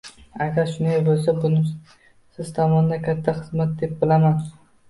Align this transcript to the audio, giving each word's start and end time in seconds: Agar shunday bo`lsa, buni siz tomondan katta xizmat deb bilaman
Agar 0.45 0.71
shunday 0.71 0.97
bo`lsa, 1.09 1.35
buni 1.43 1.59
siz 2.39 2.51
tomondan 2.57 3.07
katta 3.11 3.37
xizmat 3.43 3.77
deb 3.85 3.97
bilaman 4.03 4.43